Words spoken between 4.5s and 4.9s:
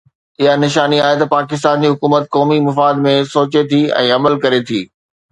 ٿي.